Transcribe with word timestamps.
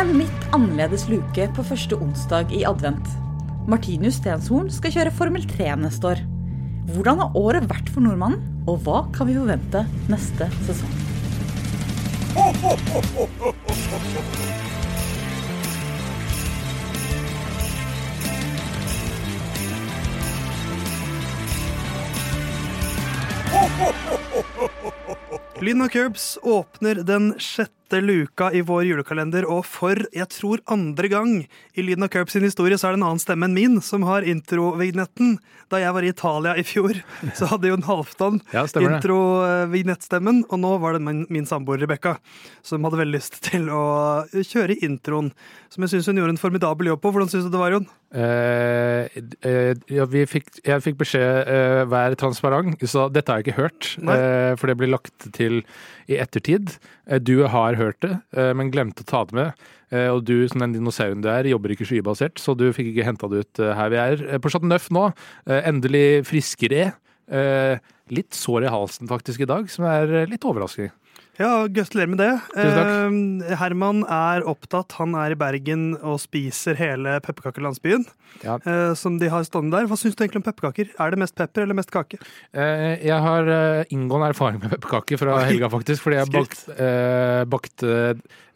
En 0.00 0.14
litt 0.16 0.44
annerledes 0.56 1.02
luke 1.10 1.44
på 1.52 1.62
første 1.68 1.92
onsdag 2.00 2.54
i 2.56 2.62
advent. 2.64 3.04
Martinus 3.68 4.16
Stenshorn 4.16 4.70
skal 4.72 4.94
kjøre 4.94 5.10
Formel 5.12 5.42
3 5.44 5.74
neste 5.76 6.14
år. 6.14 6.22
Hvordan 6.94 7.20
har 7.20 7.36
året 7.36 7.66
vært 7.68 7.90
for 7.92 8.00
nordmannen, 8.06 8.40
og 8.64 8.80
hva 8.86 9.02
kan 9.12 9.28
vi 9.28 9.34
forvente 9.36 9.82
neste 10.08 10.48
sesong? 10.64 10.94
Lyden 25.60 25.84
av 25.84 25.92
Curbs 25.92 26.30
åpner 26.40 27.04
den 27.04 27.34
sjette 27.36 27.79
luka 27.98 28.52
i 28.54 28.62
vår 28.62 28.84
julekalender, 28.86 29.48
og 29.50 29.64
for, 29.66 29.98
jeg 30.14 30.28
tror, 30.30 30.62
andre 30.70 31.10
gang 31.10 31.32
i 31.74 31.82
Lyden 31.82 32.06
av 32.06 32.12
Curbs 32.14 32.36
sin 32.36 32.46
historie, 32.46 32.78
så 32.78 32.88
er 32.88 32.94
det 32.94 33.00
en 33.00 33.08
annen 33.08 33.22
stemme 33.22 33.48
enn 33.48 33.56
min 33.56 33.80
som 33.82 34.06
har 34.06 34.22
introvignetten. 34.22 35.40
Da 35.70 35.82
jeg 35.82 35.94
var 35.96 36.06
i 36.06 36.12
Italia 36.14 36.54
i 36.54 36.64
fjor, 36.66 37.02
så 37.38 37.50
hadde 37.50 37.72
Jon 37.72 37.86
Halvdan 37.88 38.38
Ja, 38.54 38.62
stemmer 38.70 39.00
og 40.46 40.58
nå 40.62 40.76
var 40.82 40.94
det 40.94 41.02
min, 41.02 41.24
min 41.32 41.48
samboer 41.48 41.82
Rebekka 41.82 42.16
som 42.62 42.84
hadde 42.86 43.00
veldig 43.00 43.18
lyst 43.18 43.40
til 43.48 43.66
å 43.72 43.82
kjøre 44.30 44.78
introen, 44.86 45.32
som 45.72 45.84
jeg 45.84 45.94
syns 45.94 46.10
hun 46.10 46.20
gjorde 46.20 46.36
en 46.36 46.40
formidabel 46.40 46.90
jobb 46.92 47.02
på. 47.02 47.12
Hvordan 47.14 47.30
syns 47.32 47.46
du 47.46 47.52
det 47.52 47.60
var, 47.60 47.74
Jon? 47.74 47.88
Uh, 48.10 49.06
uh, 49.46 49.72
ja, 49.86 50.06
vi 50.10 50.24
fikk, 50.26 50.48
jeg 50.66 50.82
fikk 50.82 50.98
beskjed 50.98 51.46
uh, 51.46 51.82
vær 51.90 52.16
transparent, 52.18 52.82
så 52.90 53.06
dette 53.12 53.30
har 53.30 53.40
jeg 53.40 53.48
ikke 53.50 53.60
hørt. 53.60 53.92
Eh, 54.00 54.52
for 54.58 54.70
det 54.70 54.76
blir 54.80 54.90
lagt 54.90 55.28
til 55.36 55.60
i 56.10 56.18
ettertid. 56.18 56.74
Du 57.22 57.46
har 57.50 57.78
hørt 57.80 58.00
det, 58.04 58.12
eh, 58.36 58.52
men 58.56 58.72
glemte 58.72 59.04
å 59.04 59.08
ta 59.08 59.22
det 59.28 59.36
med. 59.36 59.68
Eh, 59.90 60.08
og 60.12 60.24
du 60.28 60.46
som 60.50 60.62
den 60.62 60.76
dinosauren 60.76 61.22
du 61.24 61.30
er, 61.32 61.48
jobber 61.50 61.74
ikke 61.74 61.88
skybasert, 61.88 62.38
så 62.42 62.54
du 62.58 62.68
fikk 62.76 62.92
ikke 62.92 63.06
henta 63.08 63.30
det 63.30 63.44
ut 63.44 63.62
eh, 63.62 63.72
her 63.76 63.92
vi 63.92 64.00
er. 64.02 64.26
På 64.42 64.52
Chateau 64.52 64.70
Neuf 64.70 64.90
nå, 64.94 65.08
endelig 65.46 66.26
friskere. 66.28 66.90
Litt 68.10 68.34
sår 68.34 68.66
i 68.66 68.72
halsen 68.74 69.08
faktisk 69.10 69.40
i 69.46 69.50
dag, 69.50 69.70
som 69.70 69.86
er 69.90 70.10
eh, 70.22 70.26
litt 70.30 70.42
overraskende. 70.48 70.92
Ja, 71.40 71.64
gratulerer 71.72 72.10
med 72.12 72.18
det. 72.20 72.32
Eh, 72.60 73.54
Herman 73.56 74.02
er 74.12 74.42
opptatt. 74.50 74.92
Han 74.98 75.14
er 75.16 75.32
i 75.32 75.38
Bergen 75.40 75.94
og 76.04 76.18
spiser 76.20 76.76
hele 76.76 77.14
pepperkakelandsbyen 77.24 78.04
Ja. 78.44 78.58
eh, 78.60 78.92
som 78.98 79.16
de 79.18 79.30
har 79.32 79.46
stående 79.48 79.72
der. 79.78 79.86
Hva 79.88 79.96
syns 79.96 80.18
du 80.18 80.20
egentlig 80.26 80.42
om 80.42 80.44
pepperkaker? 80.44 80.90
Er 81.00 81.14
det 81.14 81.18
mest 81.22 81.34
pepper 81.38 81.64
eller 81.64 81.78
mest 81.78 81.90
kake? 81.94 82.18
Eh, 82.52 83.00
Jeg 83.06 83.16
har 83.24 83.48
eh, 83.48 83.84
inngående 83.88 84.28
erfaring 84.34 84.60
med 84.60 84.74
pepperkaker 84.74 85.16
fra 85.22 85.38
helga, 85.48 85.70
faktisk. 85.72 86.04
Fordi 86.04 86.20
jeg 86.20 86.30
bakt, 86.34 86.68
eh, 86.76 87.44
bakte 87.48 87.96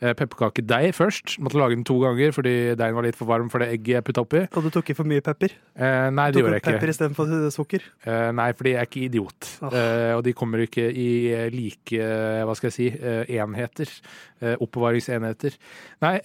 pepperkakedeig 0.05 0.93
først. 0.93 1.39
Måtte 1.41 1.57
lage 1.57 1.79
den 1.79 1.85
to 1.89 1.97
ganger 2.03 2.35
fordi 2.37 2.75
deigen 2.77 2.95
var 2.99 3.07
litt 3.09 3.17
for 3.17 3.25
varm 3.31 3.49
for 3.49 3.65
det 3.65 3.71
egget 3.79 3.95
jeg 3.97 4.05
putta 4.11 4.25
oppi. 4.27 4.43
Og 4.53 4.67
du 4.67 4.69
tok 4.75 4.91
i 4.93 4.97
for 4.99 5.09
mye 5.09 5.25
pepper? 5.25 5.55
Eh, 5.73 6.11
nei, 6.13 6.29
det 6.31 6.43
det 6.45 6.45
jeg 6.45 6.61
ikke. 6.61 6.65
Tok 6.65 6.73
jeg 6.75 6.81
pepper 6.83 6.93
istedenfor 6.93 7.51
sukker? 7.55 7.89
Nei, 8.37 8.51
fordi 8.53 8.75
jeg 8.77 8.83
er 8.83 8.91
ikke 8.93 9.05
idiot. 9.09 9.44
Eh, 9.71 10.13
og 10.17 10.23
de 10.27 10.35
kommer 10.37 10.65
ikke 10.65 10.85
i 10.91 11.09
eh, 11.33 11.49
like, 11.53 11.99
eh, 11.99 12.43
hva 12.47 12.55
skal 12.59 12.71
jeg 12.71 12.77
si, 12.77 12.89
enheter. 13.39 13.91
Oppbevaringsenheter. 14.45 15.55
Nei, 16.05 16.17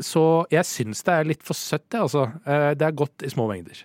så 0.00 0.22
jeg 0.48 0.64
syns 0.64 1.02
det 1.04 1.16
er 1.18 1.26
litt 1.28 1.42
for 1.44 1.58
søtt, 1.58 1.84
det, 1.92 2.00
altså. 2.00 2.22
Det 2.78 2.86
er 2.86 2.94
godt 2.96 3.26
i 3.26 3.28
små 3.28 3.44
mengder. 3.50 3.82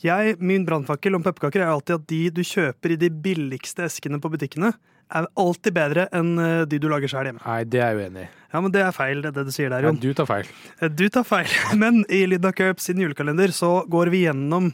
Jeg, 0.00 0.38
Min 0.40 0.64
brannfakkel 0.64 1.18
om 1.18 1.24
pepperkaker 1.26 1.66
er 1.66 1.74
alltid 1.74 1.98
at 1.98 2.06
de 2.08 2.22
du 2.38 2.40
kjøper 2.46 2.94
i 2.94 3.00
de 3.02 3.10
billigste 3.12 3.84
eskene 3.90 4.22
på 4.22 4.32
butikkene, 4.32 4.72
er 5.10 5.28
alltid 5.42 5.76
bedre 5.76 6.06
enn 6.16 6.32
de 6.70 6.80
du 6.80 6.88
lager 6.88 7.12
sjøl 7.12 7.28
hjemme. 7.28 7.44
Nei, 7.44 7.60
det 7.68 7.82
er 7.82 7.92
jeg 7.92 8.06
uenig 8.06 8.24
i. 8.24 8.30
Ja, 8.50 8.60
men 8.60 8.72
Det 8.74 8.82
er 8.82 8.94
feil, 8.94 9.20
det, 9.22 9.34
det 9.36 9.44
du 9.46 9.52
sier 9.54 9.70
der, 9.70 9.86
Ja, 9.86 9.92
du 9.94 10.10
tar 10.16 10.26
feil. 10.26 10.48
Du 10.96 11.06
tar 11.12 11.26
feil. 11.26 11.50
Men 11.82 12.02
i 12.10 12.24
Lydda 12.26 12.52
Curbs 12.56 12.88
sin 12.88 13.02
julekalender 13.02 13.54
så 13.54 13.84
går 13.90 14.10
vi 14.14 14.24
gjennom 14.24 14.72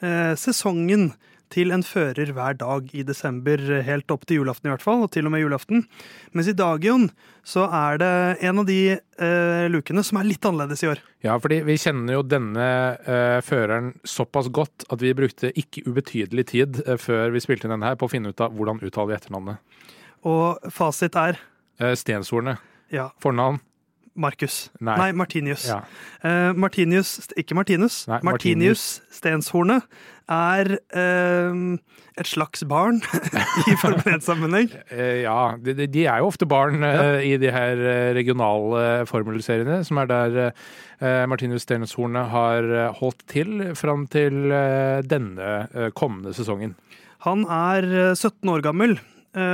eh, 0.00 0.34
sesongen 0.38 1.10
til 1.56 1.72
en 1.74 1.84
fører 1.86 2.30
hver 2.36 2.58
dag 2.60 2.92
i 2.92 3.04
desember, 3.06 3.60
helt 3.86 4.12
opp 4.12 4.26
til 4.28 4.42
julaften 4.42 4.68
i 4.68 4.74
hvert 4.74 4.84
fall, 4.84 5.06
og 5.06 5.10
til 5.14 5.26
og 5.26 5.32
med 5.34 5.42
julaften. 5.42 5.86
Mens 6.36 6.50
i 6.52 6.56
Dagion 6.56 7.08
så 7.46 7.64
er 7.72 8.00
det 8.02 8.12
en 8.44 8.62
av 8.62 8.68
de 8.68 8.80
eh, 8.92 9.66
lukene 9.72 10.04
som 10.04 10.20
er 10.20 10.28
litt 10.28 10.44
annerledes 10.44 10.84
i 10.84 10.90
år. 10.92 11.02
Ja, 11.24 11.38
fordi 11.42 11.62
vi 11.66 11.78
kjenner 11.80 12.18
jo 12.18 12.22
denne 12.26 12.68
eh, 13.08 13.40
føreren 13.46 13.94
såpass 14.06 14.52
godt 14.54 14.86
at 14.92 15.02
vi 15.02 15.16
brukte 15.16 15.50
ikke 15.56 15.86
ubetydelig 15.88 16.48
tid 16.52 16.80
eh, 16.84 17.00
før 17.00 17.32
vi 17.34 17.42
spilte 17.44 17.68
inn 17.68 17.76
denne 17.78 17.90
her 17.92 17.98
på 17.98 18.10
å 18.10 18.12
finne 18.12 18.30
ut 18.30 18.44
av 18.44 18.54
hvordan 18.54 18.82
uttaler 18.84 19.14
vi 19.14 19.18
etternavnet. 19.20 19.84
Og 20.26 20.72
fasit 20.74 21.16
er 21.18 21.40
Uh, 21.76 21.92
Stenshornet. 21.92 22.56
ja, 22.88 23.10
Fornavn? 23.20 23.58
Markus. 24.16 24.70
Nei. 24.80 24.96
Nei, 24.98 25.08
Martinius. 25.16 25.66
Ja. 25.68 25.82
Uh, 26.24 26.52
Martinius, 26.58 27.16
ikke 27.38 27.56
Martinus. 27.58 28.04
Nei, 28.10 28.20
Martinius 28.26 28.86
Stenshornet 29.14 29.84
er 30.32 30.72
uh, 30.74 31.60
et 32.16 32.26
slags 32.26 32.64
barn 32.66 33.02
i 33.70 33.76
Formel 33.78 34.16
1-sammenheng. 34.16 34.72
Eh, 34.90 35.22
ja, 35.26 35.54
de, 35.60 35.76
de- 35.86 36.06
er 36.08 36.22
jo 36.24 36.30
ofte 36.32 36.48
barn 36.48 36.82
uh, 36.82 37.20
i 37.22 37.36
de 37.38 37.52
her 37.52 37.82
regionale 38.16 39.04
formelseriene, 39.06 39.82
som 39.86 40.00
er 40.02 40.10
der 40.10 40.40
Martinus 41.28 41.66
Stenshornet 41.66 42.30
har 42.32 42.66
holdt 42.96 43.20
til 43.28 43.74
fram 43.76 44.06
til 44.08 44.48
denne 45.04 45.90
kommende 45.92 46.32
sesongen. 46.32 46.72
Han 47.26 47.44
er 47.50 47.86
eh, 47.90 48.14
17 48.14 48.50
år 48.52 48.62
gammel 48.66 48.96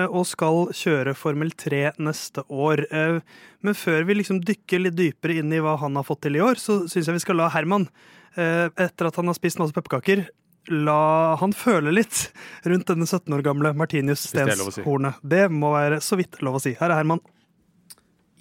og 0.07 0.27
skal 0.31 0.69
kjøre 0.77 1.15
Formel 1.19 1.51
3 1.59 1.93
neste 1.99 2.45
år. 2.49 2.85
Eh, 2.91 3.19
Men 3.63 3.75
før 3.79 4.05
vi 4.07 4.15
liksom 4.19 4.41
dykker 4.43 4.83
litt 4.83 4.97
dypere 4.99 5.39
inn 5.39 5.53
i 5.55 5.61
hva 5.63 5.77
han 5.79 5.95
har 5.99 6.07
fått 6.07 6.23
til 6.27 6.37
i 6.39 6.43
år, 6.43 6.59
så 6.59 6.83
syns 6.91 7.07
jeg 7.07 7.15
vi 7.15 7.23
skal 7.25 7.39
la 7.39 7.49
Herman, 7.55 7.89
eh, 8.37 8.69
etter 8.77 9.07
at 9.07 9.17
han 9.17 9.27
har 9.31 9.35
spist 9.39 9.59
masse 9.63 9.75
pepperkaker, 9.77 10.25
la 10.71 11.35
han 11.41 11.53
føle 11.53 11.91
litt 11.95 12.33
rundt 12.65 12.87
denne 12.87 13.07
17 13.07 13.35
år 13.35 13.43
gamle 13.43 13.73
Martinius 13.75 14.27
å 14.71 14.73
si. 14.75 14.83
Det 15.27 15.49
må 15.51 15.73
være 15.75 15.99
så 16.03 16.19
vidt 16.19 16.39
lov 16.43 16.59
å 16.59 16.63
si. 16.63 16.75
Her 16.79 16.91
er 16.91 17.01
Herman. 17.03 17.23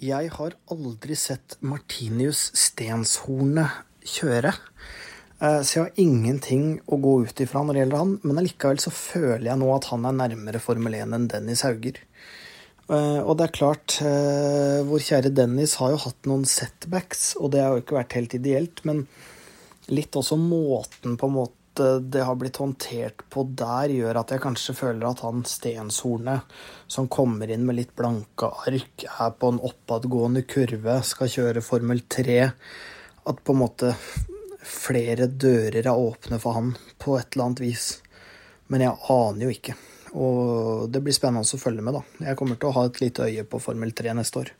Jeg 0.02 0.30
har 0.34 0.54
aldri 0.70 1.14
sett 1.18 1.56
Martinius 1.62 2.50
Stenshornet 2.58 3.70
kjøre. 4.02 4.50
Eh, 5.42 5.62
Så 5.62 5.78
jeg 5.78 5.88
har 5.88 6.00
ingenting 6.00 6.66
å 6.86 6.98
gå 7.02 7.16
ut 7.26 7.40
ifra 7.42 7.64
når 7.64 7.74
det 7.74 7.82
gjelder 7.82 8.02
han, 8.02 8.14
men 8.22 8.38
allikevel 8.38 8.80
så 8.82 8.94
føler 8.94 9.48
jeg 9.50 9.58
nå 9.58 9.70
at 9.74 9.88
han 9.90 10.06
er 10.06 10.18
nærmere 10.20 10.62
Formel 10.62 10.94
1 11.00 11.16
enn 11.16 11.28
Dennis 11.32 11.64
Hauger. 11.66 11.98
Eh, 12.88 13.20
Og 13.22 13.36
det 13.38 13.48
er 13.48 13.58
klart, 13.58 13.98
eh, 14.02 14.82
vår 14.86 15.02
kjære 15.08 15.34
Dennis 15.34 15.76
har 15.80 15.90
jo 15.90 16.04
hatt 16.04 16.30
noen 16.30 16.44
setbacks, 16.46 17.34
og 17.40 17.50
det 17.52 17.62
har 17.62 17.74
jo 17.74 17.82
ikke 17.82 17.98
vært 17.98 18.12
helt 18.18 18.34
ideelt, 18.34 18.84
men 18.84 19.06
litt 19.88 20.12
også 20.12 20.38
måten 20.38 21.18
på 21.18 21.26
en 21.26 21.34
måte 21.34 21.58
det 21.74 22.22
har 22.22 22.36
blitt 22.36 22.58
håndtert 22.60 23.22
på 23.30 23.46
der, 23.56 23.88
gjør 23.88 24.20
at 24.20 24.28
jeg 24.28 24.42
kanskje 24.44 24.74
føler 24.76 25.08
at 25.08 25.20
han 25.24 25.42
Stenshornet, 25.42 26.42
som 26.86 27.08
kommer 27.08 27.48
inn 27.48 27.64
med 27.64 27.76
litt 27.76 27.96
blanke 27.96 28.44
ark, 28.68 29.06
er 29.08 29.30
på 29.30 29.48
en 29.48 29.58
oppadgående 29.58 30.46
kurve, 30.46 31.02
skal 31.02 31.28
kjøre 31.28 31.62
Formel 31.64 32.02
3, 32.06 32.52
at 33.26 33.42
på 33.42 33.54
en 33.54 33.58
måte 33.58 33.96
flere 34.62 35.26
dører 35.28 35.82
er 35.86 35.92
åpne 35.98 36.38
for 36.42 36.56
han 36.58 36.74
på 37.02 37.18
et 37.18 37.34
eller 37.34 37.48
annet 37.50 37.60
vis. 37.64 37.86
Men 38.72 38.80
jeg 38.86 38.96
aner 39.10 39.46
jo 39.46 39.52
ikke. 39.52 39.74
Og 40.12 40.90
det 40.92 41.00
blir 41.04 41.14
spennende 41.16 41.44
å 41.44 41.60
følge 41.60 41.82
med, 41.84 41.94
da. 41.96 42.02
Jeg 42.28 42.36
kommer 42.38 42.58
til 42.60 42.68
å 42.70 42.76
ha 42.76 42.84
et 42.88 43.00
lite 43.00 43.28
øye 43.28 43.44
på 43.48 43.60
Formel 43.64 43.92
3 43.96 44.12
neste 44.18 44.42
år. 44.42 44.50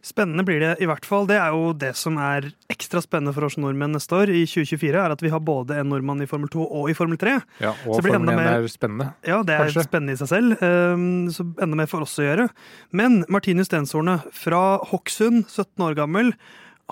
Spennende 0.00 0.40
blir 0.48 0.62
det 0.62 0.70
i 0.80 0.86
hvert 0.88 1.04
fall. 1.04 1.26
Det 1.28 1.36
er 1.36 1.52
jo 1.52 1.74
det 1.76 1.90
som 2.00 2.16
er 2.16 2.46
ekstra 2.72 3.02
spennende 3.04 3.34
for 3.36 3.44
oss 3.44 3.58
nordmenn 3.60 3.92
neste 3.92 4.16
år, 4.16 4.30
i 4.32 4.46
2024, 4.48 4.96
er 4.96 5.12
at 5.12 5.20
vi 5.20 5.28
har 5.28 5.42
både 5.44 5.76
en 5.76 5.90
nordmann 5.92 6.22
i 6.24 6.28
Formel 6.30 6.48
2 6.48 6.64
og 6.64 6.88
i 6.88 6.94
Formel 6.96 7.20
3. 7.20 7.34
Ja, 7.60 7.74
og 7.84 7.98
Formel 8.00 8.16
1 8.16 8.24
mer- 8.30 8.48
er 8.54 8.68
spennende. 8.72 9.10
Ja, 9.28 9.42
det 9.44 9.58
er 9.58 9.66
Kanskje. 9.68 9.84
spennende 9.84 10.16
i 10.16 10.20
seg 10.22 10.30
selv. 10.32 10.56
ehm, 10.64 11.28
Så 11.30 11.44
enda 11.60 11.76
mer 11.76 11.86
for 11.86 12.00
oss 12.00 12.16
å 12.16 12.24
gjøre. 12.24 12.48
Men 12.92 13.26
Martine 13.28 13.60
Stenshorne 13.68 14.22
fra 14.32 14.78
Hokksund, 14.88 15.44
17 15.52 15.84
år 15.84 15.94
gammel, 16.00 16.32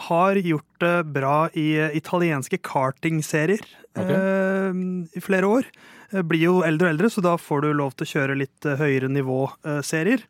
har 0.07 0.39
gjort 0.41 0.81
det 0.83 0.97
bra 1.15 1.37
i 1.59 1.69
eh, 1.79 1.97
italienske 1.99 2.61
kartingserier 2.65 3.65
okay. 3.95 4.15
eh, 4.15 4.83
i 5.19 5.23
flere 5.25 5.51
år. 5.59 5.69
Eh, 6.13 6.23
Blir 6.23 6.47
jo 6.47 6.55
eldre 6.67 6.89
og 6.89 6.95
eldre, 6.95 7.11
så 7.13 7.25
da 7.25 7.37
får 7.41 7.67
du 7.67 7.73
lov 7.77 7.97
til 7.97 8.09
å 8.09 8.13
kjøre 8.15 8.39
litt 8.45 8.69
eh, 8.69 8.79
høyere 8.81 9.11
nivå-serier. 9.13 10.25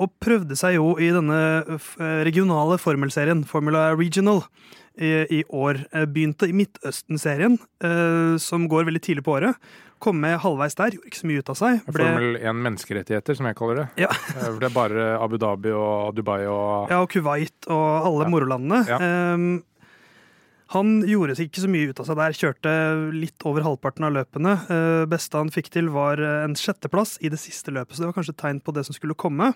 Og 0.00 0.12
prøvde 0.22 0.56
seg 0.56 0.78
jo 0.78 0.94
i 1.02 1.10
denne 1.12 1.38
eh, 1.76 2.24
regionale 2.24 2.78
formelserien, 2.80 3.42
Formula 3.48 3.90
Regional, 3.98 4.42
i, 5.00 5.10
i 5.40 5.42
år. 5.54 5.82
Eh, 5.92 6.06
Begynte 6.10 6.48
i 6.48 6.54
Midtøsten-serien, 6.56 7.58
eh, 7.84 8.34
som 8.40 8.64
går 8.68 8.88
veldig 8.88 9.02
tidlig 9.04 9.24
på 9.26 9.36
året. 9.38 9.60
Kom 10.00 10.16
med 10.22 10.38
halvveis 10.40 10.72
der, 10.78 10.94
gjorde 10.96 11.10
ikke 11.10 11.20
så 11.20 11.28
mye 11.28 11.42
ut 11.44 11.50
av 11.52 11.56
seg. 11.60 11.80
Ble, 11.92 12.04
Formel 12.08 12.38
1 12.40 12.62
menneskerettigheter, 12.64 13.36
som 13.36 13.48
jeg 13.50 13.56
kaller 13.58 13.82
det. 13.82 13.88
ja, 14.06 14.08
det 14.56 14.70
er 14.70 14.72
bare 14.72 15.10
Abu 15.20 15.36
Dhabi 15.36 15.74
og 15.76 16.14
Dubai 16.16 16.38
og 16.48 16.88
ja, 16.88 17.02
og 17.04 17.10
Kuwait 17.12 17.68
og 17.68 18.06
alle 18.08 18.24
Ja. 18.24 18.30
morolandene. 18.32 18.80
Ja. 18.88 18.98
Ehm, 19.04 19.50
han 20.70 21.00
gjorde 21.02 21.34
seg 21.34 21.48
ikke 21.48 21.64
så 21.64 21.68
mye 21.70 21.90
ut 21.90 21.98
av 21.98 22.06
seg 22.06 22.18
der, 22.20 22.36
kjørte 22.36 22.72
litt 23.10 23.46
over 23.48 23.64
halvparten 23.66 24.06
av 24.06 24.12
løpene. 24.14 24.52
Eh, 24.70 25.04
beste 25.10 25.40
han 25.40 25.50
fikk 25.50 25.72
til 25.74 25.90
var 25.90 26.22
eh, 26.22 26.44
en 26.44 26.54
sjetteplass 26.58 27.16
i 27.26 27.30
det 27.32 27.40
siste 27.42 27.74
løpet, 27.74 27.96
så 27.96 28.04
det 28.04 28.10
var 28.12 28.16
kanskje 28.20 28.36
et 28.36 28.42
tegn 28.44 28.60
på 28.62 28.74
det 28.76 28.84
som 28.86 28.94
skulle 28.94 29.18
komme. 29.18 29.50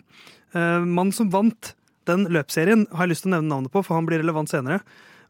Uh, 0.56 0.82
Mannen 0.82 1.14
som 1.14 1.31
vant 1.31 1.75
Den 2.05 2.26
løpsserien 2.28 2.82
har 2.93 3.06
jeg 3.06 3.14
lyst 3.14 3.25
til 3.25 3.31
å 3.31 3.37
nevne 3.37 3.49
navnet 3.49 3.72
på, 3.72 3.81
for 3.81 3.96
han 3.96 4.05
blir 4.05 4.20
relevant 4.20 4.50
senere. 4.50 4.82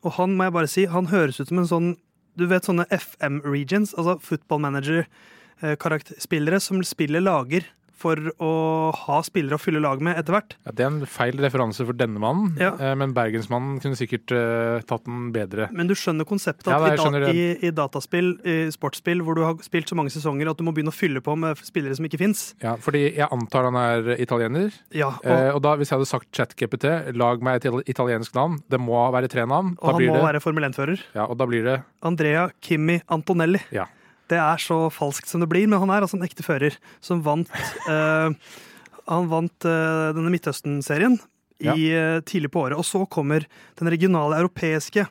Og 0.02 0.16
han 0.16 0.32
må 0.34 0.48
jeg 0.48 0.54
bare 0.56 0.70
si, 0.72 0.86
han 0.90 1.12
høres 1.12 1.38
ut 1.38 1.52
som 1.52 1.60
en 1.60 1.70
sånn 1.70 1.92
Du 2.34 2.48
vet 2.50 2.66
sånne 2.66 2.88
FM 2.90 3.44
regions, 3.44 3.92
altså 3.94 4.16
football 4.18 4.64
manager-spillere 4.64 6.58
som 6.58 6.80
spiller 6.82 7.22
lager 7.22 7.68
for 7.96 8.18
å 8.42 8.50
ha 8.94 9.18
spillere 9.24 9.56
å 9.56 9.62
fylle 9.62 9.80
lag 9.82 10.00
med 10.04 10.18
etter 10.20 10.34
hvert. 10.36 10.56
Ja, 10.66 10.72
det 10.74 10.84
er 10.84 10.90
en 10.90 11.06
feil 11.08 11.38
referanse 11.40 11.86
for 11.86 11.96
denne 11.96 12.20
mannen, 12.22 12.56
Ja. 12.60 12.72
eh, 12.78 12.94
men 12.98 13.14
Bergensmannen 13.16 13.78
kunne 13.82 13.96
sikkert 13.98 14.32
uh, 14.34 14.82
tatt 14.86 15.04
den 15.06 15.30
bedre. 15.34 15.68
Men 15.72 15.88
du 15.90 15.94
skjønner 15.94 16.26
konseptet 16.28 16.68
at 16.68 16.74
ja, 16.74 16.90
da, 16.90 16.98
skjønner 17.00 17.28
i, 17.32 17.46
i 17.64 17.70
dataspill, 17.74 18.34
i 18.44 18.56
sportsspill, 18.74 19.22
hvor 19.24 19.38
du 19.38 19.44
har 19.46 19.56
spilt 19.64 19.88
så 19.90 19.98
mange 19.98 20.12
sesonger 20.14 20.50
at 20.50 20.58
du 20.60 20.64
må 20.66 20.74
begynne 20.76 20.92
å 20.92 20.96
fylle 20.96 21.22
på 21.24 21.36
med 21.38 21.60
spillere 21.64 21.96
som 21.96 22.04
ikke 22.08 22.20
fins. 22.20 22.44
Ja, 22.64 22.76
fordi 22.82 23.06
jeg 23.14 23.28
antar 23.30 23.70
han 23.70 23.78
er 23.80 24.14
italiener. 24.18 24.74
Ja, 24.94 25.12
og, 25.22 25.30
uh, 25.30 25.50
og 25.56 25.62
da, 25.64 25.76
hvis 25.80 25.92
jeg 25.92 26.00
hadde 26.00 26.10
sagt 26.10 26.30
ChatGPT, 26.34 26.90
lag 27.16 27.42
meg 27.46 27.62
et 27.64 27.90
italiensk 27.94 28.34
navn, 28.36 28.60
det 28.70 28.80
må 28.82 29.00
være 29.14 29.30
tre 29.32 29.46
navn, 29.48 29.76
og 29.80 29.94
han 29.94 30.02
må 30.10 30.18
det, 30.18 30.24
være 30.28 30.42
Formel 30.44 30.68
1-fører. 30.70 31.02
ja, 31.14 31.26
og 31.28 31.38
da 31.38 31.46
blir 31.48 31.64
det 31.66 31.78
Andrea 32.04 32.48
Kimi 32.64 33.00
Antonelli. 33.08 33.60
Ja. 33.74 33.86
Det 34.34 34.40
er 34.42 34.62
så 34.62 34.78
falskt 34.90 35.30
som 35.30 35.42
det 35.42 35.50
blir, 35.52 35.68
men 35.70 35.80
han 35.82 35.92
er 35.94 36.04
altså 36.04 36.18
en 36.18 36.26
ekte 36.26 36.44
fører 36.46 36.74
som 37.04 37.22
vant 37.24 37.50
uh, 37.86 38.34
Han 39.12 39.28
vant 39.28 39.66
uh, 39.68 40.10
denne 40.16 40.32
Midtøsten-serien 40.32 41.18
ja. 41.62 41.74
uh, 41.76 42.20
tidlig 42.24 42.50
på 42.54 42.64
året. 42.64 42.78
Og 42.80 42.86
så 42.88 43.04
kommer 43.06 43.44
den 43.78 43.90
regionale 43.92 44.40
europeiske 44.40 45.04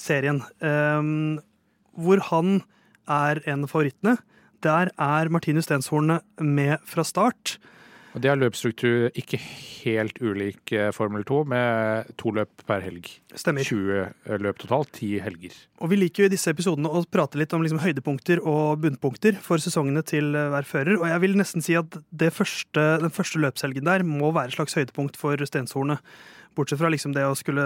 serien, 0.00 0.40
hvor 1.94 2.22
han 2.32 2.56
er 3.06 3.38
en 3.46 3.62
av 3.62 3.70
favorittene. 3.70 4.16
Der 4.64 4.90
er 4.90 5.30
Martinus 5.30 5.68
Stenshorne 5.68 6.18
med 6.42 6.82
fra 6.88 7.04
start. 7.06 7.58
Og 8.14 8.22
de 8.22 8.28
har 8.30 8.38
løpsstruktur 8.38 9.08
ikke 9.18 9.40
helt 9.42 10.20
ulik 10.22 10.70
eh, 10.72 10.92
Formel 10.94 11.24
2, 11.26 11.40
med 11.50 12.12
to 12.20 12.30
løp 12.36 12.62
per 12.68 12.84
helg. 12.84 13.08
Stemmer. 13.34 13.66
20 13.66 14.38
løp 14.44 14.60
totalt, 14.62 14.92
10 15.00 15.18
helger. 15.24 15.56
Og 15.82 15.90
vi 15.90 15.98
liker 15.98 16.22
jo 16.24 16.28
i 16.30 16.32
disse 16.36 16.52
episodene 16.54 16.86
å 16.94 17.02
prate 17.10 17.40
litt 17.40 17.52
om 17.56 17.64
liksom 17.64 17.82
høydepunkter 17.82 18.38
og 18.46 18.78
bunnpunkter 18.84 19.40
for 19.42 19.58
sesongene 19.62 20.04
til 20.06 20.30
eh, 20.38 20.46
hver 20.54 20.68
fører. 20.70 21.00
Og 21.02 21.10
jeg 21.10 21.24
vil 21.26 21.34
nesten 21.40 21.64
si 21.66 21.74
at 21.80 21.98
det 22.14 22.30
første, 22.36 22.86
den 23.02 23.10
første 23.14 23.42
løpshelgen 23.42 23.90
der 23.90 24.06
må 24.06 24.30
være 24.30 24.54
et 24.54 24.58
slags 24.60 24.78
høydepunkt 24.78 25.18
for 25.20 25.42
Stenshornet. 25.50 25.98
Bortsett 26.54 26.78
fra 26.78 26.86
liksom 26.94 27.10
det 27.16 27.24
å 27.26 27.34
skulle 27.34 27.64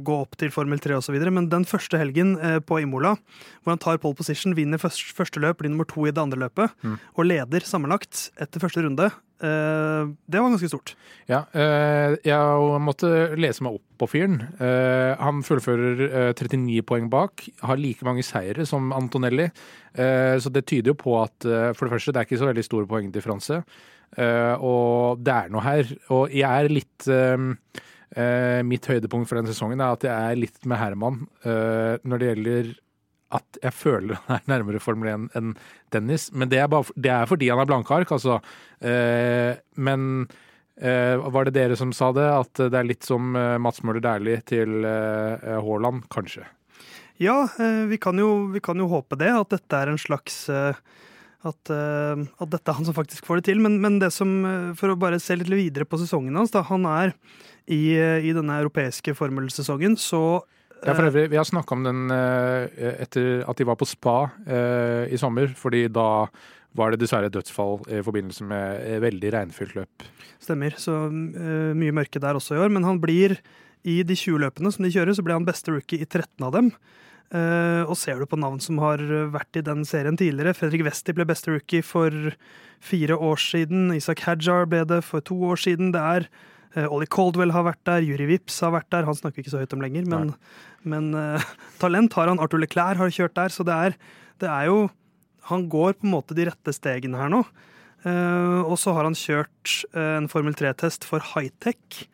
gå 0.00 0.14
opp 0.16 0.32
til 0.40 0.48
Formel 0.54 0.80
3 0.80 0.96
osv. 0.96 1.16
Men 1.28 1.50
den 1.52 1.66
første 1.68 2.00
helgen 2.00 2.38
eh, 2.40 2.56
på 2.64 2.80
Imola, 2.80 3.18
hvor 3.60 3.74
han 3.76 3.82
tar 3.84 4.00
pole 4.00 4.16
position, 4.16 4.56
vinner 4.56 4.80
første 4.80 5.42
løp, 5.44 5.60
blir 5.60 5.68
nummer 5.74 5.84
to 5.92 6.08
i 6.08 6.14
det 6.16 6.22
andre 6.24 6.46
løpet, 6.46 6.72
Mm. 6.80 6.94
og 7.20 7.26
leder 7.28 7.60
sammenlagt 7.68 8.30
etter 8.40 8.62
første 8.64 8.80
runde, 8.86 9.10
eh, 9.12 9.18
det 9.40 10.36
var 10.40 10.50
ganske 10.52 10.68
stort. 10.68 10.94
Ja, 11.30 11.44
eh, 11.56 12.16
jeg 12.26 12.80
måtte 12.84 13.10
lese 13.40 13.64
meg 13.64 13.78
opp 13.78 14.00
på 14.00 14.08
fyren. 14.10 14.38
Eh, 14.60 15.12
han 15.20 15.40
fullfører 15.46 16.02
eh, 16.08 16.32
39 16.36 16.82
poeng 16.88 17.08
bak, 17.12 17.46
har 17.64 17.80
like 17.80 18.04
mange 18.06 18.24
seire 18.26 18.66
som 18.68 18.92
Antonelli. 18.96 19.48
Eh, 19.94 20.36
så 20.40 20.52
det 20.52 20.66
tyder 20.68 20.92
jo 20.92 20.98
på 21.00 21.16
at 21.22 21.48
eh, 21.48 21.70
for 21.76 21.86
det 21.86 21.94
første, 21.96 22.12
det 22.12 22.22
er 22.22 22.28
ikke 22.28 22.40
så 22.42 22.50
veldig 22.50 22.66
stor 22.66 22.90
poengdifferanse. 22.90 23.62
Eh, 24.18 24.54
og 24.58 25.22
det 25.24 25.36
er 25.36 25.54
noe 25.54 25.64
her. 25.64 25.94
Og 26.16 26.34
jeg 26.34 26.48
er 26.50 26.72
litt 26.72 27.08
eh, 27.10 27.48
eh, 28.16 28.60
Mitt 28.66 28.88
høydepunkt 28.90 29.30
for 29.30 29.40
den 29.40 29.50
sesongen 29.50 29.80
er 29.80 29.96
at 29.96 30.06
jeg 30.06 30.14
er 30.14 30.40
litt 30.40 30.64
med 30.66 30.80
Herman 30.80 31.24
eh, 31.44 31.96
når 32.02 32.22
det 32.22 32.30
gjelder 32.32 32.72
at 33.34 33.58
jeg 33.62 33.74
føler 33.76 34.20
han 34.26 34.38
er 34.40 34.50
nærmere 34.50 34.82
Formel 34.82 35.10
1 35.12 35.26
enn 35.38 35.56
Dennis. 35.94 36.28
Men 36.34 36.50
det 36.52 36.60
er, 36.62 36.70
bare, 36.70 36.94
det 36.96 37.12
er 37.14 37.28
fordi 37.30 37.50
han 37.52 37.62
er 37.62 37.68
blanke 37.70 37.94
ark, 37.94 38.12
altså. 38.16 38.40
Eh, 38.82 39.58
men 39.78 40.06
eh, 40.80 41.18
var 41.34 41.46
det 41.46 41.56
dere 41.56 41.78
som 41.78 41.94
sa 41.96 42.10
det? 42.16 42.26
At 42.26 42.62
det 42.62 42.78
er 42.78 42.88
litt 42.88 43.06
som 43.06 43.34
eh, 43.38 43.58
Mats 43.62 43.84
Møller 43.86 44.02
Dæhlie 44.04 44.42
til 44.48 44.86
eh, 44.86 45.60
Haaland? 45.60 46.06
Kanskje. 46.12 46.46
Ja, 47.20 47.42
eh, 47.60 47.84
vi 47.90 48.00
kan, 48.02 48.18
jo, 48.18 48.50
vi 48.54 48.62
kan 48.64 48.80
jo 48.80 48.90
håpe 48.90 49.18
det, 49.20 49.30
at 49.36 49.54
dette 49.54 49.78
er 49.78 49.92
en 49.92 50.00
slags 50.00 50.48
at, 51.40 51.70
at 51.72 52.50
dette 52.52 52.68
er 52.68 52.76
han 52.76 52.84
som 52.84 52.96
faktisk 52.96 53.24
får 53.24 53.40
det 53.40 53.50
til. 53.50 53.60
Men, 53.64 53.78
men 53.80 54.00
det 54.02 54.10
som, 54.12 54.32
for 54.76 54.92
å 54.92 54.98
bare 55.00 55.20
se 55.22 55.38
litt 55.38 55.48
videre 55.48 55.86
på 55.88 56.00
sesongen 56.02 56.36
hans, 56.36 56.52
da, 56.52 56.64
han 56.68 56.84
er 56.88 57.14
i, 57.70 57.96
i 57.96 58.34
denne 58.36 58.58
europeiske 58.60 59.14
formelsesongen, 59.16 59.96
så 60.00 60.42
Ja, 60.86 60.94
for 60.96 61.08
øvrig, 61.10 61.28
Vi 61.30 61.36
har 61.36 61.44
snakka 61.44 61.76
om 61.76 61.84
den 61.84 62.10
eh, 62.14 63.02
etter 63.04 63.44
at 63.48 63.58
de 63.58 63.66
var 63.68 63.76
på 63.76 63.88
spa 63.88 64.30
eh, 64.46 65.12
i 65.12 65.18
sommer, 65.20 65.52
fordi 65.56 65.88
da 65.92 66.26
var 66.78 66.92
det 66.92 67.00
dessverre 67.02 67.30
dødsfall 67.32 67.80
i 67.90 68.00
forbindelse 68.06 68.46
med 68.46 68.80
eh, 68.86 69.00
veldig 69.02 69.32
regnfylt 69.34 69.74
løp. 69.76 70.06
Stemmer. 70.40 70.76
Så 70.80 70.94
mye 71.10 71.92
mørke 71.92 72.22
der 72.22 72.38
også 72.38 72.56
i 72.56 72.62
år. 72.62 72.72
Men 72.72 72.86
han 72.86 73.00
blir, 73.02 73.36
i 73.84 74.00
de 74.06 74.16
20 74.16 74.40
løpene 74.46 74.72
som 74.72 74.86
de 74.86 74.92
kjører, 74.94 75.12
så 75.16 75.24
ble 75.26 75.36
han 75.36 75.48
beste 75.48 75.74
rookie 75.74 76.00
i 76.00 76.08
13 76.08 76.46
av 76.46 76.54
dem. 76.56 76.72
Og 77.30 77.94
ser 77.94 78.18
du 78.18 78.26
på 78.26 78.38
navn 78.40 78.58
som 78.58 78.80
har 78.82 78.98
vært 79.30 79.60
i 79.60 79.62
den 79.62 79.84
serien 79.86 80.16
tidligere 80.18 80.50
Fredrik 80.58 80.82
Westi 80.82 81.14
ble 81.14 81.22
beste 81.28 81.52
rookie 81.52 81.84
for 81.86 82.10
fire 82.82 83.14
år 83.14 83.38
siden. 83.38 83.92
Isak 83.94 84.24
Hajar 84.24 84.66
ble 84.66 84.82
det 84.88 85.04
for 85.06 85.22
to 85.22 85.36
år 85.52 85.60
siden. 85.60 85.92
Det 85.94 86.00
er 86.00 86.26
Ollie 86.78 87.10
Caldwell 87.10 87.50
har 87.50 87.64
vært 87.66 87.80
der, 87.88 88.04
Juri 88.06 88.28
Vips 88.28 88.60
har 88.62 88.70
vært 88.76 88.90
der. 88.94 89.06
Han 89.08 89.16
snakker 89.18 89.42
ikke 89.42 89.50
så 89.50 89.62
høyt 89.62 89.72
om 89.74 89.82
lenger, 89.82 90.04
men, 90.06 90.28
men 90.86 91.08
uh, 91.18 91.48
talent 91.82 92.14
har 92.14 92.30
han. 92.30 92.38
Arthur 92.38 92.62
Leclerc 92.62 93.00
har 93.00 93.10
kjørt 93.16 93.34
der, 93.34 93.50
så 93.50 93.66
det 93.66 93.74
er, 93.74 93.96
det 94.38 94.50
er 94.50 94.70
jo 94.70 94.84
Han 95.50 95.64
går 95.72 95.96
på 95.98 96.06
en 96.06 96.12
måte 96.12 96.36
de 96.38 96.46
rette 96.46 96.74
stegene 96.76 97.18
her 97.18 97.32
nå. 97.32 97.42
Uh, 98.04 98.62
og 98.62 98.78
så 98.80 98.94
har 98.96 99.04
han 99.08 99.18
kjørt 99.18 99.74
uh, 99.96 100.20
en 100.20 100.30
Formel 100.30 100.54
3-test 100.56 101.04
for 101.08 101.24
high-tech. 101.34 102.06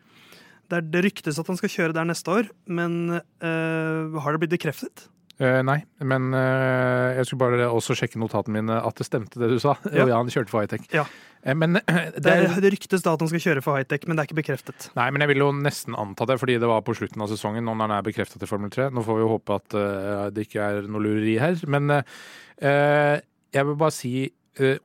Det, 0.67 0.81
det 0.91 1.03
ryktes 1.05 1.37
at 1.39 1.47
han 1.47 1.59
skal 1.59 1.71
kjøre 1.71 1.95
der 1.95 2.07
neste 2.09 2.33
år, 2.33 2.49
men 2.67 3.15
eh, 3.15 4.17
har 4.19 4.35
det 4.35 4.41
blitt 4.41 4.57
bekreftet? 4.57 5.05
Uh, 5.37 5.61
nei, 5.61 5.77
men 6.01 6.31
uh, 6.33 7.13
jeg 7.13 7.27
skulle 7.29 7.43
bare 7.43 7.67
også 7.69 7.93
sjekke 7.95 8.17
notatene 8.17 8.57
mine 8.57 8.79
at 8.81 8.97
det 8.97 9.05
stemte 9.05 9.37
det 9.37 9.51
du 9.51 9.59
sa. 9.61 9.75
Ja. 9.93 10.03
Og 10.03 10.09
ja, 10.09 10.17
han 10.17 10.31
kjørte 10.33 10.51
for 10.51 10.65
high-tech. 10.65 10.87
Ja. 10.91 11.05
Eh, 11.43 11.55
men 11.57 11.79
det, 12.23 12.33
er, 12.33 12.49
det 12.63 12.73
ryktes 12.73 13.05
da 13.05 13.15
at 13.15 13.23
han 13.23 13.31
skal 13.31 13.43
kjøre 13.43 13.63
for 13.65 13.79
high-tech, 13.79 14.07
men 14.07 14.17
det 14.17 14.23
er 14.23 14.29
ikke 14.29 14.39
bekreftet. 14.41 14.89
Nei, 14.97 15.07
men 15.13 15.23
jeg 15.23 15.33
vil 15.33 15.45
jo 15.45 15.51
nesten 15.55 15.97
anta 15.99 16.27
det, 16.29 16.39
fordi 16.41 16.57
det 16.61 16.71
var 16.71 16.83
på 16.87 16.95
slutten 16.97 17.23
av 17.23 17.31
sesongen, 17.31 17.65
når 17.67 17.81
han 17.83 17.95
er 17.99 18.07
bekreftet 18.07 18.41
til 18.43 18.51
Formel 18.51 18.73
3. 18.73 18.89
Nå 18.95 19.05
får 19.05 19.19
vi 19.19 19.25
jo 19.25 19.31
håpe 19.35 19.61
at 19.61 19.77
eh, 19.79 20.25
det 20.35 20.47
ikke 20.47 20.67
er 20.67 20.91
noe 20.91 21.05
lureri 21.05 21.37
her. 21.41 21.59
Men 21.69 21.99
eh, 21.99 23.15
jeg 23.55 23.69
vil 23.69 23.79
bare 23.79 23.97
si 23.97 24.15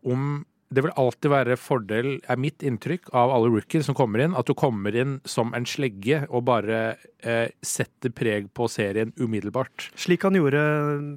om 0.04 0.42
det 0.72 0.84
vil 0.86 0.94
alltid 0.98 1.30
være 1.32 1.56
fordel, 1.60 2.08
er 2.30 2.40
mitt 2.40 2.64
inntrykk 2.64 3.10
av 3.16 3.32
alle 3.34 3.50
rookies 3.52 3.86
som 3.88 3.96
kommer 3.96 4.22
inn, 4.24 4.36
at 4.38 4.48
du 4.48 4.54
kommer 4.58 4.94
inn 4.96 5.18
som 5.28 5.52
en 5.56 5.66
slegge 5.68 6.22
og 6.28 6.46
bare 6.48 6.80
eh, 7.20 7.52
setter 7.64 8.12
preg 8.14 8.48
på 8.56 8.68
serien 8.72 9.12
umiddelbart. 9.20 9.90
Slik 10.00 10.24
han 10.26 10.38
gjorde 10.38 10.62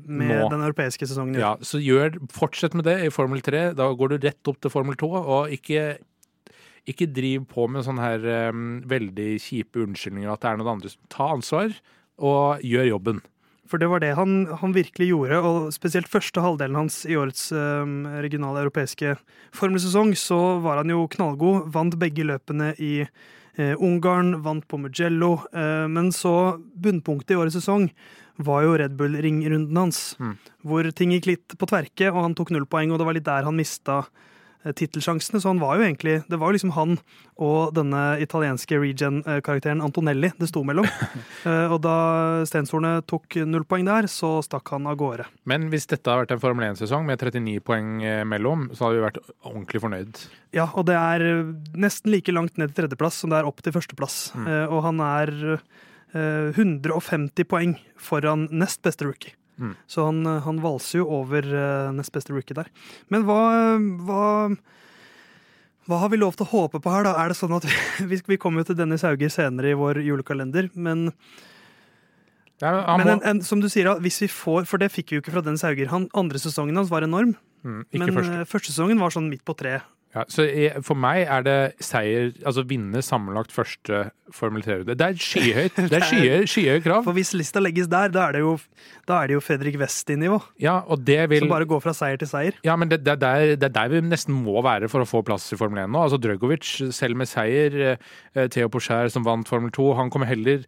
med 0.06 0.34
Nå. 0.34 0.50
den 0.52 0.66
europeiske 0.66 1.08
sesongen. 1.08 1.40
Ja, 1.42 1.56
så 1.66 1.80
gjør, 1.82 2.20
fortsett 2.36 2.76
med 2.78 2.88
det 2.90 3.00
i 3.06 3.14
Formel 3.14 3.44
3. 3.46 3.70
Da 3.78 3.90
går 3.96 4.16
du 4.16 4.18
rett 4.28 4.52
opp 4.52 4.60
til 4.64 4.74
Formel 4.74 5.00
2, 5.00 5.12
og 5.22 5.56
ikke, 5.56 5.88
ikke 6.92 7.12
driv 7.16 7.48
på 7.52 7.70
med 7.72 7.88
sånne 7.88 8.10
her 8.10 8.52
um, 8.52 8.82
veldig 8.90 9.30
kjipe 9.44 9.86
unnskyldninger 9.86 10.34
at 10.34 10.44
det 10.44 10.52
er 10.52 10.60
noen 10.62 10.76
andre 10.78 10.92
som 10.92 11.08
Ta 11.12 11.32
ansvar, 11.38 11.80
og 12.16 12.64
gjør 12.64 12.94
jobben. 12.96 13.24
For 13.66 13.82
det 13.82 13.88
var 13.90 14.04
det 14.04 14.12
han, 14.18 14.46
han 14.62 14.76
virkelig 14.76 15.08
gjorde, 15.10 15.40
og 15.42 15.72
spesielt 15.74 16.10
første 16.12 16.44
halvdelen 16.44 16.78
hans 16.78 17.00
i 17.10 17.16
årets 17.18 17.48
um, 17.52 18.04
regionale 18.22 18.62
europeiske 18.62 19.16
formelsesong, 19.58 20.14
så 20.20 20.60
var 20.62 20.84
han 20.84 20.94
jo 20.94 21.08
knallgod. 21.10 21.72
Vant 21.74 21.98
begge 21.98 22.28
løpene 22.30 22.74
i 22.78 23.08
uh, 23.08 23.74
Ungarn, 23.82 24.36
vant 24.46 24.68
på 24.70 24.78
Mugello. 24.78 25.40
Uh, 25.50 25.88
men 25.90 26.12
så 26.14 26.60
bunnpunktet 26.78 27.34
i 27.34 27.40
årets 27.42 27.58
sesong 27.58 27.90
var 28.46 28.66
jo 28.68 28.78
Red 28.78 28.98
Bull-ringrunden 29.00 29.78
hans, 29.80 30.16
Mm. 30.20 30.38
hvor 30.62 30.92
ting 30.92 31.12
gikk 31.16 31.26
litt 31.30 31.58
på 31.58 31.68
tverke, 31.72 32.12
og 32.12 32.22
han 32.22 32.36
tok 32.36 32.52
null 32.52 32.66
poeng, 32.68 32.92
og 32.92 33.00
det 33.00 33.06
var 33.08 33.16
litt 33.16 33.26
der 33.28 33.48
han 33.48 33.56
mista 33.56 34.04
tittelsjansene. 34.74 35.42
Så 35.42 35.52
han 35.52 35.62
var 35.62 35.78
jo 35.78 35.86
egentlig 35.86 36.16
Det 36.30 36.40
var 36.42 36.50
jo 36.50 36.58
liksom 36.58 36.74
han 36.76 36.98
og 37.36 37.74
denne 37.76 38.16
italienske 38.24 38.78
regen-karakteren 38.80 39.84
Antonelli 39.84 40.32
det 40.40 40.50
sto 40.52 40.64
mellom. 40.68 40.88
Eh, 41.46 41.70
og 41.70 41.78
da 41.84 42.42
Stenshornet 42.50 43.06
tok 43.06 43.36
null 43.46 43.66
poeng 43.70 43.86
der, 43.86 44.08
så 44.10 44.40
stakk 44.42 44.72
han 44.74 44.88
av 44.90 44.96
gårde. 44.98 45.28
Men 45.46 45.68
hvis 45.70 45.86
dette 45.92 46.10
har 46.10 46.24
vært 46.24 46.34
en 46.34 46.42
Formel 46.42 46.66
1-sesong 46.72 47.06
med 47.06 47.22
39 47.22 47.62
poeng 47.66 48.00
eh, 48.02 48.24
mellom, 48.26 48.66
så 48.74 48.88
hadde 48.88 48.98
vi 48.98 49.04
vært 49.04 49.20
ordentlig 49.46 49.82
fornøyd. 49.84 50.24
Ja, 50.56 50.66
og 50.74 50.88
det 50.90 50.96
er 50.98 51.26
eh, 51.28 51.54
nesten 51.78 52.14
like 52.16 52.34
langt 52.34 52.58
ned 52.58 52.74
til 52.74 52.82
tredjeplass 52.82 53.22
som 53.22 53.34
det 53.34 53.42
er 53.42 53.50
opp 53.50 53.62
til 53.62 53.76
førsteplass. 53.76 54.18
Mm. 54.34 54.48
Eh, 54.50 54.74
og 54.74 54.84
han 54.88 55.04
er 55.06 55.34
eh, 55.54 56.58
150 56.58 57.50
poeng 57.52 57.78
foran 58.00 58.48
nest 58.50 58.82
beste 58.86 59.06
rookie. 59.06 59.36
Mm. 59.62 59.76
Så 59.88 60.08
han, 60.08 60.24
eh, 60.28 60.42
han 60.44 60.62
valser 60.64 61.02
jo 61.02 61.10
over 61.22 61.46
uh, 61.48 61.94
nest 61.96 62.12
beste 62.16 62.34
rookie 62.36 62.58
der. 62.58 62.72
Men 63.14 63.28
hva, 63.28 63.40
hva 64.08 64.24
hva 65.86 66.00
har 66.02 66.10
vi 66.10 66.18
lov 66.18 66.34
til 66.38 66.48
å 66.48 66.50
håpe 66.50 66.80
på 66.82 66.90
her, 66.90 67.06
da? 67.06 67.14
Er 67.22 67.30
det 67.30 67.38
sånn 67.38 67.54
at 67.58 67.66
vi, 68.10 68.18
vi, 68.26 68.38
kommer 68.42 68.64
jo 68.64 68.72
til 68.72 68.80
Dennis 68.80 69.06
Hauger 69.06 69.30
senere 69.34 69.74
i 69.74 69.78
vår 69.78 70.02
julekalender, 70.06 70.72
men 70.74 71.12
Ja, 72.64 72.72
må... 72.72 73.04
Men 73.04 73.12
en, 73.18 73.22
en, 73.30 73.42
som 73.46 73.62
du 73.62 73.68
sier, 73.70 73.92
hvis 74.02 74.22
vi 74.24 74.30
får, 74.32 74.66
for 74.70 74.82
det 74.82 74.90
fikk 74.94 75.12
vi 75.12 75.20
jo 75.20 75.24
ikke 75.24 75.36
fra 75.36 75.44
Dennis 75.46 75.66
Hauger. 75.68 75.92
Han, 75.92 76.08
andre 76.18 76.42
sesongen 76.42 76.80
hans 76.80 76.90
var 76.90 77.06
enorm, 77.06 77.36
mm, 77.68 77.82
men 78.00 78.16
første. 78.16 78.40
eh, 78.42 78.50
første 78.50 78.74
sesongen 78.74 79.02
var 79.04 79.14
sånn 79.14 79.30
midt 79.30 79.46
på 79.46 79.58
tre. 79.60 79.78
Ja, 80.16 80.24
så 80.32 80.46
jeg, 80.48 80.80
For 80.86 80.96
meg 80.96 81.26
er 81.28 81.44
det 81.44 81.58
seier, 81.84 82.30
altså 82.48 82.64
vinne 82.68 83.02
sammenlagt 83.04 83.52
første 83.52 84.06
Formel 84.34 84.64
3-runde. 84.64 84.96
Det 84.96 85.06
er 85.06 85.18
skyhøyt. 85.20 85.82
Det 85.92 85.98
er 86.00 86.06
skyhøye, 86.10 86.46
skyhøy 86.50 86.80
krav. 86.86 87.04
For 87.04 87.18
hvis 87.18 87.34
lista 87.36 87.60
legges 87.60 87.90
der, 87.92 88.14
da 88.16 88.30
er 88.30 88.38
det 88.38 88.46
jo, 88.46 88.54
da 89.10 89.20
er 89.20 89.30
det 89.30 89.36
jo 89.36 89.44
Fredrik 89.44 89.76
Westin-nivå. 89.82 90.40
Ja, 90.64 90.80
og 90.88 91.04
det 91.06 91.20
vil 91.34 91.44
Som 91.44 91.52
bare 91.52 91.68
går 91.68 91.84
fra 91.84 91.94
seier 91.98 92.22
til 92.22 92.32
seier. 92.32 92.58
Ja, 92.66 92.78
men 92.80 92.94
det, 92.94 93.02
det, 93.04 93.18
er 93.18 93.22
der, 93.26 93.60
det 93.60 93.70
er 93.70 93.76
der 93.76 93.92
vi 93.92 94.02
nesten 94.08 94.40
må 94.40 94.64
være 94.66 94.90
for 94.92 95.04
å 95.04 95.10
få 95.10 95.22
plass 95.28 95.52
i 95.52 95.60
Formel 95.60 95.84
1 95.84 95.92
nå. 95.92 96.08
Altså 96.08 96.22
Drøgovic, 96.24 96.72
selv 96.96 97.20
med 97.20 97.30
seier, 97.30 97.78
eh, 97.92 98.48
Theo 98.56 98.72
Porcher 98.72 99.12
som 99.12 99.28
vant 99.28 99.52
Formel 99.52 99.76
2, 99.76 99.92
han 100.00 100.14
kommer 100.14 100.32
heller 100.32 100.64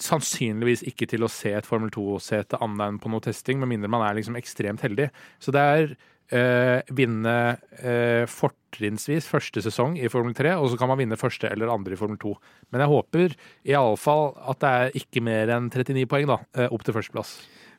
sannsynligvis 0.00 0.84
ikke 0.88 1.08
til 1.08 1.24
å 1.24 1.30
se 1.32 1.52
et 1.56 1.68
Formel 1.68 1.92
2-sete 1.92 2.58
annet 2.64 2.84
enn 2.88 3.00
på 3.00 3.12
noe 3.12 3.24
testing, 3.24 3.60
med 3.60 3.70
mindre 3.74 3.92
man 3.92 4.04
er 4.08 4.18
liksom 4.18 4.36
ekstremt 4.40 4.84
heldig. 4.84 5.08
Så 5.42 5.54
det 5.56 5.62
er 5.62 5.96
eh, 6.34 6.80
vinne 6.96 7.36
eh, 7.78 8.24
fortrinnsvis 8.30 9.28
første 9.30 9.62
sesong 9.64 9.96
i 10.00 10.10
Formel 10.12 10.34
3, 10.36 10.54
og 10.60 10.70
så 10.72 10.80
kan 10.80 10.90
man 10.90 11.00
vinne 11.00 11.18
første 11.20 11.50
eller 11.50 11.72
andre 11.72 11.96
i 11.96 12.00
Formel 12.00 12.18
2. 12.22 12.34
Men 12.72 12.84
jeg 12.84 12.92
håper 12.92 13.36
i 13.68 13.76
alle 13.78 14.00
fall 14.00 14.32
at 14.42 14.62
det 14.62 14.72
er 14.72 15.00
ikke 15.02 15.24
mer 15.26 15.54
enn 15.56 15.70
39 15.70 16.06
poeng 16.10 16.28
da, 16.30 16.40
eh, 16.56 16.70
opp 16.70 16.86
til 16.86 16.96
førsteplass. 16.96 17.36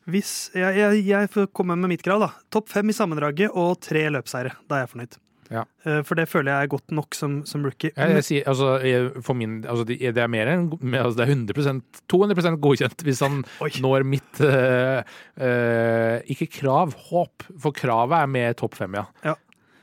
Hvis 0.07 0.33
jeg, 0.55 0.77
jeg, 0.79 1.03
jeg 1.09 1.31
får 1.33 1.49
komme 1.51 1.75
med 1.75 1.91
mitt 1.91 2.03
krav, 2.05 2.23
da. 2.23 2.31
Topp 2.53 2.71
fem 2.71 2.93
i 2.93 2.95
sammendraget 2.95 3.51
og 3.51 3.75
tre 3.83 4.05
løpseiere. 4.13 4.55
Da 4.69 4.77
er 4.77 4.85
jeg 4.85 4.93
fornøyd. 4.93 5.17
Ja. 5.53 5.63
Eh, 5.85 6.01
For 6.07 6.19
det 6.19 6.27
føler 6.31 6.51
jeg 6.51 6.67
er 6.67 6.71
godt 6.71 6.93
nok 6.95 7.17
som, 7.17 7.39
som 7.47 7.65
rookie. 7.65 7.93
Jeg, 7.95 8.15
jeg 8.19 8.27
sier, 8.27 8.45
altså, 8.51 8.75
jeg, 8.85 9.09
for 9.25 9.37
min, 9.37 9.59
altså, 9.65 9.87
det 9.87 10.11
er 10.11 10.31
mer 10.31 10.51
enn 10.51 10.67
altså, 10.75 11.15
Det 11.17 11.25
er 11.27 11.33
100 11.33 11.81
200 12.11 12.61
godkjent 12.63 13.03
hvis 13.07 13.23
han 13.25 13.41
Oi. 13.63 13.71
når 13.83 14.07
mitt 14.07 14.43
uh, 14.43 15.01
uh, 15.39 16.15
Ikke 16.31 16.49
krav, 16.59 16.95
håp. 17.09 17.47
For 17.61 17.75
kravet 17.75 18.23
er 18.23 18.31
med 18.31 18.57
topp 18.59 18.79
fem, 18.79 18.97
ja. 18.99 19.07
Ja. 19.25 19.37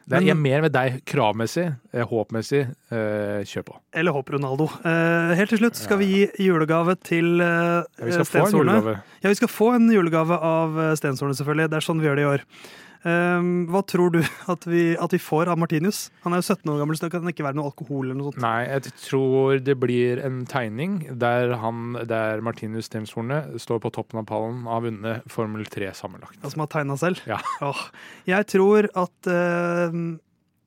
Det 0.04 0.18
er, 0.18 0.24
jeg 0.26 0.34
er 0.34 0.36
mer 0.36 0.60
med 0.60 0.72
deg 0.74 0.98
kravmessig, 1.08 1.62
håpmessig. 2.10 2.66
Kjør 2.92 3.62
på. 3.64 3.76
Eller 3.96 4.12
håp, 4.12 4.34
Ronaldo. 4.34 4.66
Helt 4.84 5.48
til 5.54 5.62
slutt 5.62 5.80
skal 5.80 5.96
vi 6.02 6.08
gi 6.10 6.44
julegave 6.44 6.92
til 7.00 7.40
Ja, 7.40 7.86
vi 8.02 8.12
skal 8.12 8.28
få 8.28 8.42
en 8.44 8.58
julegave. 8.58 8.98
Ja, 9.24 9.32
vi 9.32 9.38
skal 9.40 9.48
få 9.48 9.70
en 9.78 9.88
julegave 9.88 10.36
av 10.36 10.76
Stensorene 11.00 11.38
selvfølgelig. 11.40 11.70
Det 11.72 11.80
er 11.80 11.86
sånn 11.88 12.04
vi 12.04 12.10
gjør 12.10 12.20
det 12.20 12.26
i 12.26 12.28
år. 12.34 12.44
Eh, 13.04 13.46
hva 13.68 13.82
tror 13.84 14.14
du 14.14 14.20
at 14.52 14.64
vi, 14.64 14.94
at 14.96 15.12
vi 15.12 15.20
får 15.20 15.50
av 15.52 15.60
Martinus? 15.60 16.06
Han 16.24 16.32
er 16.32 16.40
jo 16.40 16.48
17 16.54 16.72
år 16.72 16.80
gammel, 16.80 16.96
så 16.96 17.06
det 17.06 17.12
kan 17.12 17.28
ikke 17.28 17.44
være 17.44 17.58
noe 17.58 17.68
alkohol 17.68 18.06
eller 18.06 18.18
noe 18.18 18.32
sånt. 18.32 18.44
Nei, 18.44 18.64
jeg 18.70 18.94
tror 19.04 19.60
det 19.60 19.76
blir 19.80 20.22
en 20.24 20.42
tegning 20.48 21.02
der, 21.20 21.56
han, 21.60 21.98
der 22.08 22.40
Martinus 22.44 22.88
Stemshornet 22.88 23.58
står 23.60 23.82
på 23.84 23.92
toppen 23.94 24.22
av 24.22 24.28
pallen 24.30 24.62
og 24.64 24.72
har 24.72 24.86
vunnet 24.86 25.32
Formel 25.32 25.68
3 25.68 25.92
sammenlagt. 26.00 26.40
Altså, 26.40 26.54
som 26.56 26.64
har 26.64 26.70
tegna 26.72 26.98
selv? 27.00 27.24
Ja. 27.28 27.42
Åh, 27.68 27.88
jeg 28.30 28.48
tror 28.54 28.88
at 28.88 29.30
uh, 29.30 30.04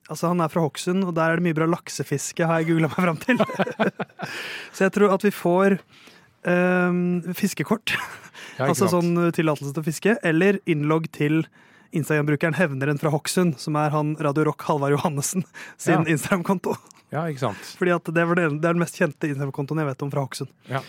Altså, 0.08 0.30
han 0.30 0.40
er 0.40 0.48
fra 0.48 0.62
Hokksund, 0.64 1.02
og 1.04 1.10
der 1.18 1.34
er 1.34 1.36
det 1.36 1.44
mye 1.44 1.56
bra 1.58 1.66
laksefiske, 1.68 2.46
har 2.48 2.62
jeg 2.62 2.70
googla 2.70 2.88
meg 2.88 3.02
fram 3.04 3.18
til. 3.20 3.42
så 4.74 4.86
jeg 4.86 4.94
tror 4.94 5.12
at 5.12 5.26
vi 5.26 5.32
får 5.36 5.74
eh, 6.48 7.00
fiskekort. 7.36 7.92
Ja, 8.56 8.70
altså 8.70 8.88
sånn 8.88 9.10
uh, 9.20 9.26
tillatelse 9.36 9.74
til 9.76 9.84
å 9.84 9.84
fiske, 9.84 10.14
eller 10.24 10.62
innlogg 10.64 11.10
til 11.12 11.42
Instagram-brukeren 11.92 12.54
Hevneren 12.58 12.98
fra 13.00 13.10
Hokksund, 13.14 13.58
som 13.58 13.76
er 13.80 13.90
han 13.94 14.16
Radio 14.20 14.44
Rock 14.50 14.62
Halvard 14.68 14.92
Johannessen 14.96 15.44
sin 15.76 16.02
Ja. 16.02 16.04
Instagram-konto. 16.14 16.76
Ja, 17.12 17.22
ikke 17.30 17.40
sant. 17.46 17.56
Fordi 17.78 17.94
at 17.94 18.04
det, 18.12 18.24
var 18.28 18.36
det, 18.36 18.48
det 18.60 18.68
er 18.68 18.74
den 18.76 18.82
mest 18.82 18.98
kjente 19.00 19.30
Instagram-kontoen 19.30 19.78
jeg 19.80 19.88
vet 19.88 20.02
om 20.04 20.10
fra 20.12 20.24
Hokksund. 20.26 20.50
Ja. 20.68 20.82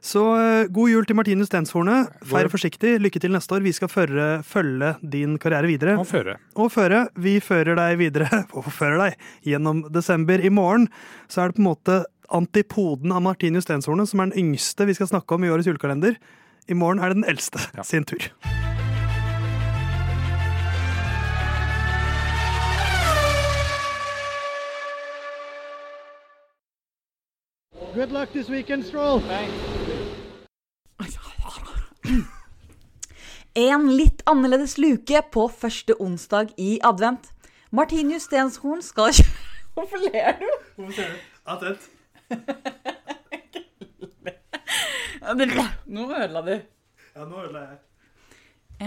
Så 0.00 0.22
uh, 0.22 0.68
god 0.70 0.88
jul 0.92 1.04
til 1.04 1.16
Martinus 1.18 1.48
Stenshornet. 1.50 2.12
Feir 2.30 2.46
forsiktig. 2.48 2.94
Lykke 3.02 3.18
til 3.20 3.32
neste 3.34 3.52
år. 3.56 3.64
Vi 3.66 3.72
skal 3.74 3.90
føre, 3.90 4.28
følge 4.46 4.92
din 5.02 5.34
karriere 5.42 5.66
videre. 5.66 5.96
Og 5.98 6.06
føre. 6.06 6.36
Og 6.54 6.70
føre. 6.72 7.08
Vi 7.18 7.40
fører 7.42 7.74
deg 7.76 7.98
videre 7.98 8.44
og 8.56 8.70
fører 8.72 9.02
deg 9.08 9.18
gjennom 9.50 9.82
desember. 9.92 10.38
I 10.40 10.52
morgen 10.54 10.86
så 11.28 11.42
er 11.42 11.50
det 11.50 11.58
på 11.58 11.64
en 11.66 11.70
måte 11.72 11.98
antipoden 12.30 13.10
av 13.12 13.24
Martinus 13.26 13.66
Stenshornet, 13.66 14.08
som 14.08 14.20
er 14.22 14.30
den 14.30 14.38
yngste 14.46 14.86
vi 14.88 14.94
skal 14.96 15.10
snakke 15.10 15.34
om 15.34 15.44
i 15.44 15.50
årets 15.50 15.66
julekalender. 15.68 16.14
I 16.70 16.76
morgen 16.78 17.02
er 17.02 17.10
det 17.12 17.22
den 17.24 17.28
eldste 17.34 17.58
Ja. 17.74 17.82
sin 17.82 18.04
tur. 18.06 18.30
Good 27.98 28.12
luck 28.12 28.30
this 28.30 28.48
weekend, 28.48 28.84
Stroll. 28.86 29.18
En 33.58 33.88
litt 33.90 34.20
annerledes 34.30 34.76
luke 34.78 35.22
på 35.34 35.46
første 35.50 35.96
onsdag 35.98 36.52
i 36.62 36.76
advent. 36.86 37.32
Martinius 37.74 38.28
Stenshorn 38.28 38.84
skal 38.86 39.10
kjøre 39.18 39.32
Hvorfor 39.74 40.04
ler 40.04 40.38
du? 40.38 40.46
Attent. 41.42 41.88
Nå 45.90 46.06
ødela 46.06 46.44
du. 46.46 46.54
Ja, 46.54 47.26
nå 47.26 47.42
ødela 47.48 47.64
jeg. 47.64 47.80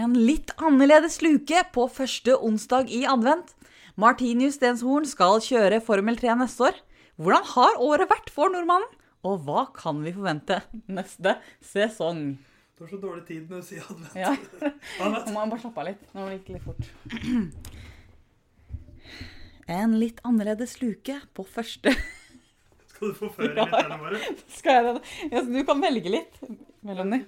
En 0.06 0.16
litt 0.16 0.56
annerledes 0.56 1.20
luke 1.20 1.66
på 1.76 1.90
første 1.92 2.40
onsdag 2.40 2.88
i 2.88 3.04
advent. 3.04 3.52
Martinius 4.00 4.56
Stenshorn 4.62 5.04
skal 5.04 5.44
kjøre 5.44 5.84
Formel 5.84 6.16
3 6.24 6.40
neste 6.46 6.70
år. 6.72 6.82
Hvordan 7.20 7.54
har 7.58 7.86
året 7.92 8.08
vært 8.08 8.32
for 8.32 8.56
nordmannen? 8.56 8.88
Og 9.28 9.44
hva 9.46 9.68
kan 9.76 10.00
vi 10.04 10.14
forvente 10.16 10.62
neste 10.90 11.36
sesong? 11.62 12.24
Du 12.78 12.86
har 12.88 12.90
så 12.96 12.98
dårlig 13.04 13.26
tid 13.28 13.50
når 13.52 13.62
du 13.62 13.68
sier 13.68 13.84
advent. 13.86 14.16
Ja, 14.18 14.32
Advent. 15.04 15.28
Nå 15.28 15.34
må 15.36 15.44
jeg 15.44 15.52
bare 15.54 15.62
slappe 15.62 15.84
av 15.84 15.90
litt. 15.92 16.08
Nå 16.18 16.24
gikk 16.32 16.48
det 16.48 16.56
litt 16.56 16.66
fort. 16.66 16.84
En 19.72 19.94
litt 20.02 20.18
annerledes 20.28 20.74
luke 20.82 21.20
på 21.38 21.46
første 21.48 21.94
Skal 22.90 23.12
du 23.14 23.20
forføre 23.20 23.54
lytterne 23.60 24.00
våre? 24.02 24.20
Skal 24.52 24.80
jeg 24.80 24.98
det? 24.98 25.44
Du 25.54 25.62
kan 25.70 25.84
velge 25.86 26.12
litt 26.18 26.42
mellom 26.86 27.14
de. 27.14 27.22